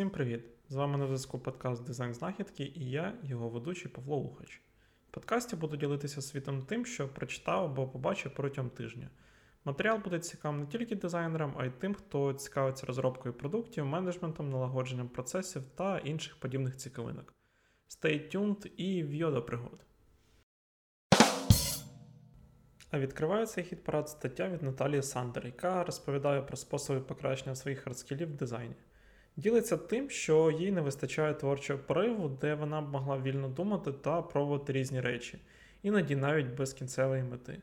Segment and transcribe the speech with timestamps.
[0.00, 0.44] Всім привіт!
[0.68, 4.60] З вами на зв'язку подкаст Дизайн Знахідки і я, його ведучий Павло Ухач.
[5.08, 9.10] В подкасті буду ділитися світом тим, що прочитав або побачив протягом тижня.
[9.64, 15.08] Матеріал буде цікавим не тільки дизайнерам, а й тим, хто цікавиться розробкою продуктів, менеджментом, налагодженням
[15.08, 17.34] процесів та інших подібних цікавинок.
[17.88, 19.84] Stay tuned і в'йо до пригод.
[22.90, 27.80] А відкриває цей хіт парад стаття від Наталії Сандер, яка розповідає про способи покращення своїх
[27.80, 28.74] хардскілів в дизайні.
[29.40, 34.22] Ділиться тим, що їй не вистачає творчого пориву, де вона б могла вільно думати та
[34.22, 35.38] пробувати різні речі,
[35.82, 37.58] іноді навіть без кінцевої мети.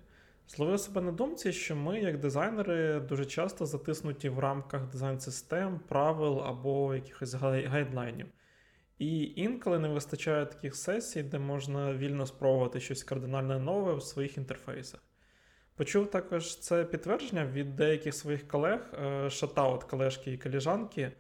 [0.48, 6.42] Зловив себе на думці, що ми, як дизайнери, дуже часто затиснуті в рамках дизайн-систем, правил
[6.42, 8.28] або якихось гайдлайнів.
[9.00, 14.38] І інколи не вистачає таких сесій, де можна вільно спробувати щось кардинально нове в своїх
[14.38, 15.00] інтерфейсах.
[15.76, 21.12] Почув також це підтвердження від деяких своїх колег, е, шатаут колежки і коліжанки.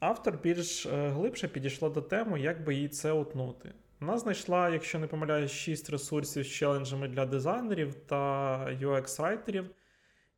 [0.00, 3.72] Автор більш е, глибше підійшла до теми, як би їй це утнути.
[4.00, 9.64] Вона знайшла, якщо не помиляюсь, 6 ресурсів з челенджами для дизайнерів та UX-райтерів.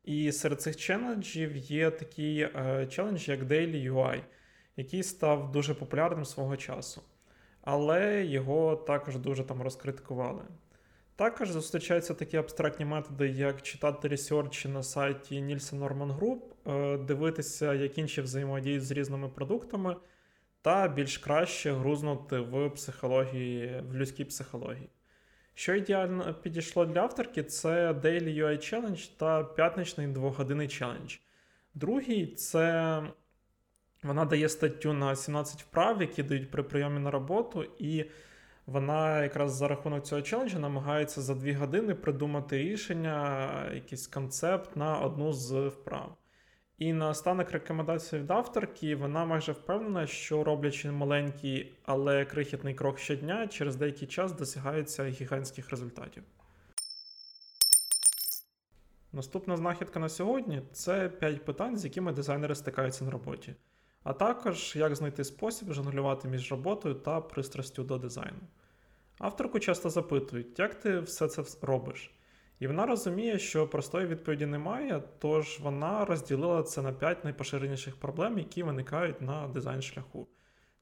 [0.03, 4.21] І серед цих челенджів є такий е, челендж, як Daily UI,
[4.77, 7.01] який став дуже популярним свого часу.
[7.61, 10.43] Але його також дуже там розкритикували.
[11.15, 17.73] Також зустрічаються такі абстрактні методи, як читати ресерчі на сайті Nielsen Norman Group, е, дивитися,
[17.73, 19.95] як інші взаємодіють з різними продуктами,
[20.61, 24.89] та більш краще грузнути в психології, в людській психології.
[25.53, 31.15] Що ідеально підійшло для авторки, це Daily UI Challenge та п'ятничний двогодинний челендж.
[31.73, 33.03] Другий це
[34.03, 37.65] вона дає статтю на 17 вправ, які дають при прийомі на роботу.
[37.79, 38.05] і
[38.65, 44.99] вона якраз за рахунок цього челенджу намагається за дві години придумати рішення, якийсь концепт на
[44.99, 46.17] одну з вправ.
[46.77, 52.99] І на останок рекомендації від авторки вона майже впевнена, що роблячи маленький, але крихітний крок
[52.99, 56.23] щодня, через деякий час досягається гігантських результатів.
[59.13, 63.55] Наступна знахідка на сьогодні це 5 питань, з якими дизайнери стикаються на роботі
[64.03, 68.39] а також як знайти спосіб жонглювати між роботою та пристрастю до дизайну.
[69.19, 72.11] Авторку часто запитують, як ти все це робиш?
[72.59, 78.37] І вона розуміє, що простої відповіді немає, тож вона розділила це на 5 найпоширеніших проблем,
[78.37, 80.27] які виникають на дизайн шляху.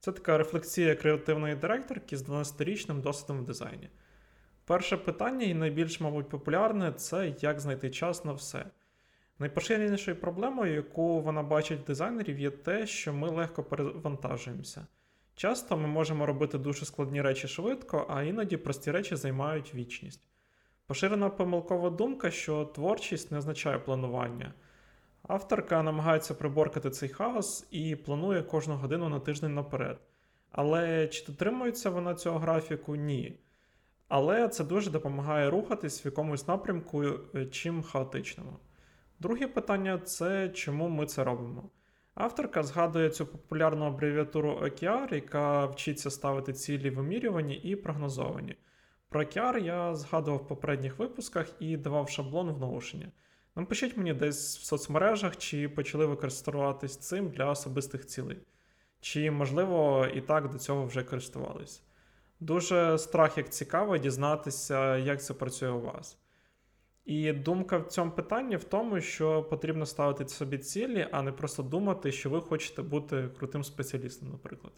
[0.00, 3.88] Це така рефлексія креативної директорки з 12-річним досвідом в дизайні.
[4.64, 8.64] Перше питання, і найбільш, мабуть, популярне це як знайти час на все.
[9.42, 14.86] Найпоширенішою проблемою, яку вона бачить в дизайнерів, є те, що ми легко перевантажуємося.
[15.34, 20.20] Часто ми можемо робити дуже складні речі швидко, а іноді прості речі займають вічність.
[20.86, 24.54] Поширена помилкова думка, що творчість не означає планування.
[25.22, 29.98] Авторка намагається приборкати цей хаос і планує кожну годину на тиждень наперед.
[30.52, 32.96] Але чи дотримується вона цього графіку?
[32.96, 33.38] Ні.
[34.08, 37.04] Але це дуже допомагає рухатись в якомусь напрямку,
[37.34, 38.58] е, чим хаотичному.
[39.22, 41.70] Друге питання це чому ми це робимо.
[42.14, 48.56] Авторка згадує цю популярну абревіатуру OKR, яка вчиться ставити цілі вимірювані і прогнозовані.
[49.08, 53.12] Про OKR я згадував в попередніх випусках і давав шаблон в наушення.
[53.56, 58.38] Напишіть мені десь в соцмережах, чи почали використовуватись цим для особистих цілей,
[59.00, 61.82] чи, можливо, і так до цього вже користувались.
[62.40, 66.21] Дуже страх, як цікаво, дізнатися, як це працює у вас.
[67.04, 71.62] І думка в цьому питанні в тому, що потрібно ставити собі цілі, а не просто
[71.62, 74.72] думати, що ви хочете бути крутим спеціалістом, наприклад.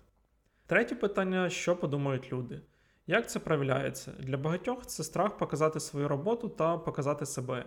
[0.67, 2.61] Третє питання: що подумають люди?
[3.07, 4.13] Як це проявляється?
[4.19, 7.65] Для багатьох це страх показати свою роботу та показати себе.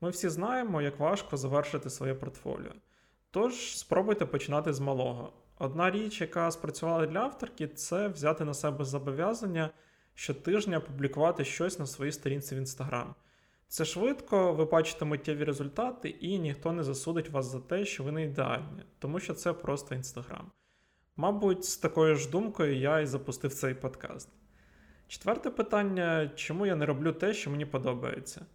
[0.00, 2.72] Ми всі знаємо, як важко завершити своє портфоліо.
[3.30, 5.32] Тож спробуйте починати з малого.
[5.58, 9.70] Одна річ, яка спрацювала для авторки, це взяти на себе зобов'язання
[10.14, 13.14] щотижня публікувати щось на своїй сторінці в Інстаграм.
[13.70, 18.12] Це швидко, ви бачите миттєві результати, і ніхто не засудить вас за те, що ви
[18.12, 20.50] не ідеальні, тому що це просто Інстаграм.
[21.16, 24.28] Мабуть, з такою ж думкою я і запустив цей подкаст.
[25.08, 28.46] Четверте питання: чому я не роблю те, що мені подобається?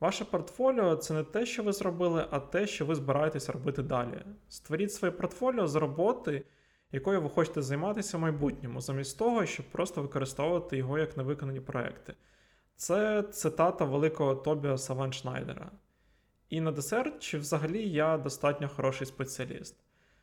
[0.00, 4.24] Ваше портфоліо це не те, що ви зробили, а те, що ви збираєтесь робити далі.
[4.48, 6.44] Створіть своє портфоліо з роботи,
[6.92, 12.14] якою ви хочете займатися в майбутньому, замість того, щоб просто використовувати його як невиконані проекти.
[12.78, 15.70] Це цитата великого Тобіаса Ван Шнайдера.
[16.48, 19.76] І на десерт, чи взагалі я достатньо хороший спеціаліст.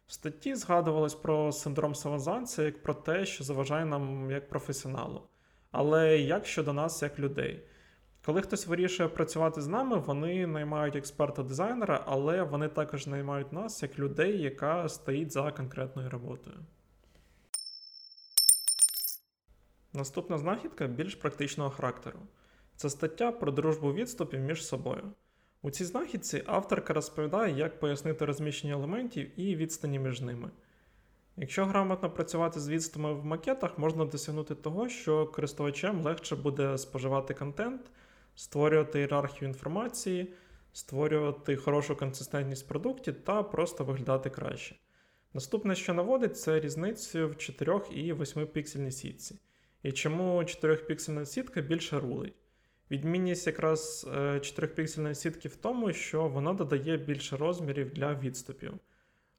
[0.07, 5.22] В статті згадувалось про синдром самозванця як про те, що заважає нам як професіоналу.
[5.72, 7.68] Але як щодо нас, як людей?
[8.25, 14.00] Коли хтось вирішує працювати з нами, вони наймають експерта-дизайнера, але вони також наймають нас як
[14.00, 16.58] людей, яка стоїть за конкретною роботою.
[19.94, 22.19] Наступна знахідка більш практичного характеру.
[22.75, 25.04] Це стаття про дружбу відступів між собою.
[25.62, 30.50] У цій знахідці авторка розповідає, як пояснити розміщення елементів і відстані між ними.
[31.38, 37.33] Якщо грамотно працювати з відступами в макетах, можна досягнути того, що користувачам легше буде споживати
[37.33, 37.81] контент,
[38.36, 40.33] створювати ієрархію інформації,
[40.74, 44.75] створювати хорошу консистентність в продукті та просто виглядати краще.
[45.33, 49.39] Наступне, що наводить, це різницю в 4 і 8 піксельній сітці.
[49.83, 52.36] І чому 4-піксельна сітка більше рулить.
[52.92, 58.74] Відмінність якраз 4-піксельної е, сітки в тому, що вона додає більше розмірів для відступів.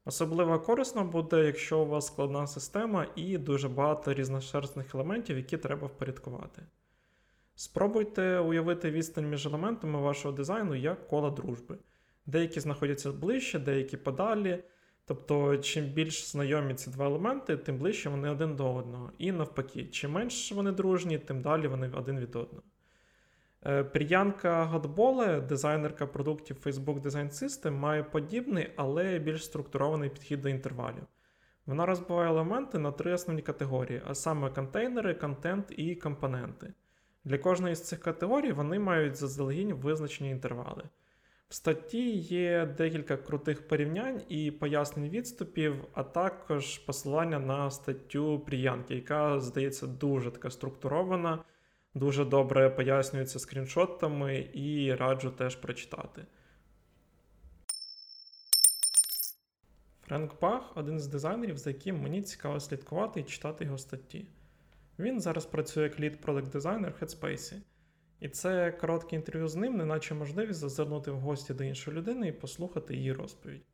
[0.05, 5.87] Особливо корисно буде, якщо у вас складна система і дуже багато різношерстних елементів, які треба
[5.87, 6.61] впорядкувати.
[7.55, 11.77] Спробуйте уявити відстань між елементами вашого дизайну як кола дружби.
[12.25, 14.63] Деякі знаходяться ближче, деякі подалі.
[15.05, 19.11] Тобто, чим більш знайомі ці два елементи, тим ближче вони один до одного.
[19.17, 22.63] І навпаки, чим менш вони дружні, тим далі вони один від одного.
[23.67, 30.49] Е, Пріянка Годболе, дизайнерка продуктів Facebook Design System, має подібний, але більш структурований підхід до
[30.49, 31.03] інтервалів.
[31.65, 36.73] Вона розбиває елементи на три основні категорії, а саме контейнери, контент і компоненти.
[37.25, 40.83] Для кожної з цих категорій вони мають заздалегідь визначені інтервали.
[41.49, 48.95] В статті є декілька крутих порівнянь і пояснень відступів, а також посилання на статтю Пріянки,
[48.95, 51.39] яка, здається, дуже така структурована,
[51.99, 56.25] дуже добре пояснюється скріншотами і раджу теж прочитати.
[60.01, 64.27] Френк Бах один з дизайнерів, за яким мені цікаво слідкувати і читати його статті.
[64.99, 67.61] Він зараз працює як лід продакт дизайнер в Headspace.
[68.19, 72.31] І це коротке інтерв'ю з ним, неначе можливість зазирнути в гості до іншої людини і
[72.31, 73.65] послухати її розповідь.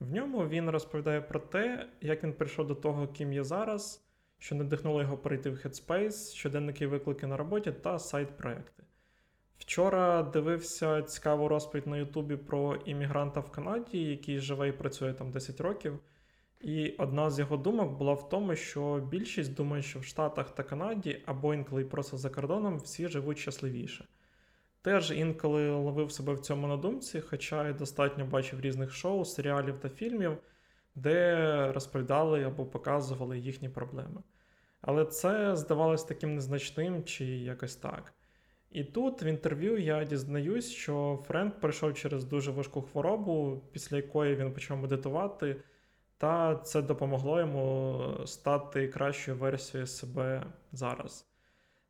[0.00, 4.03] В ньому він розповідає про те, як він прийшов до того, ким є зараз,
[4.44, 8.82] що надихнуло його перейти в Headspace, щоденники виклики на роботі та сайт-проекти.
[9.58, 15.30] Вчора дивився цікаву розповідь на Ютубі про іммігранта в Канаді, який живе і працює там
[15.30, 15.98] 10 років.
[16.60, 20.62] І одна з його думок була в тому, що більшість думає, що в Штатах та
[20.62, 24.04] Канаді або інколи просто за кордоном всі живуть щасливіше.
[24.82, 29.78] Теж інколи ловив себе в цьому на думці, хоча й достатньо бачив різних шоу, серіалів
[29.78, 30.38] та фільмів,
[30.94, 34.22] де розповідали або показували їхні проблеми.
[34.86, 38.12] Але це здавалось таким незначним чи якось так.
[38.70, 44.36] І тут в інтерв'ю я дізнаюсь, що Френк пройшов через дуже важку хворобу, після якої
[44.36, 45.56] він почав медитувати.
[46.18, 51.26] Та це допомогло йому стати кращою версією себе зараз.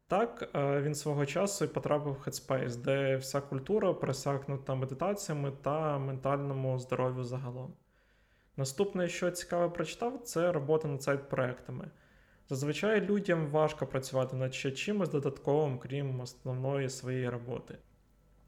[0.07, 5.99] Так, е, він свого часу і потрапив в Headspace, де вся культура присякнута медитаціями та
[5.99, 7.75] ментальному здоров'ю загалом.
[8.57, 11.91] Наступне, що цікаво прочитав, це робота над сайт-проектами.
[12.49, 17.79] Зазвичай людям важко працювати над ще чимось додатковим, крім основної своєї роботи.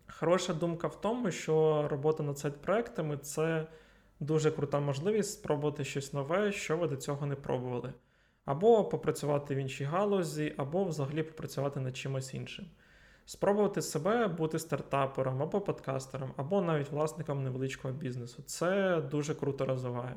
[0.06, 3.66] Хороша думка в тому, що робота над сайт-проектами це
[4.20, 7.93] дуже крута можливість спробувати щось нове, що ви до цього не пробували.
[8.44, 12.66] Або попрацювати в іншій галузі, або взагалі попрацювати над чимось іншим.
[13.26, 18.42] Спробувати себе бути стартапером або подкастером, або навіть власником невеличкого бізнесу.
[18.42, 20.16] Це дуже круто розвиває.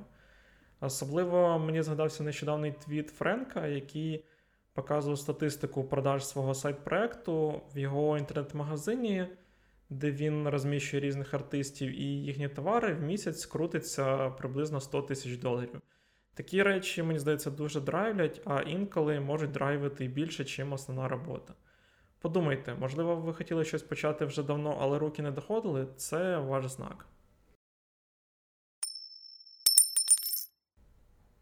[0.81, 4.25] Особливо мені згадався нещодавний твіт Френка, який
[4.73, 9.27] показував статистику продаж свого сайт-проекту в його інтернет-магазині
[9.89, 15.81] де він розміщує різних артистів і їхні товари, в місяць крутиться приблизно 100 тисяч доларів.
[16.33, 21.53] Такі речі, мені здається, дуже драйвлять, а інколи можуть драйвити більше, ніж основна робота.
[22.19, 27.07] Подумайте, можливо, ви хотіли щось почати вже давно, але руки не доходили, це ваш знак.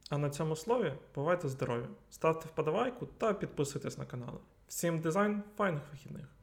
[0.10, 1.86] А на цьому слові бувайте здорові!
[2.10, 4.40] Ставте вподобайку та підписуйтесь на канал.
[4.68, 6.37] Всім дизайн, файних вихідних!